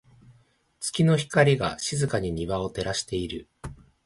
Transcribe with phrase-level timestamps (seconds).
[0.79, 3.47] 月の光が、静かに庭を照らしている。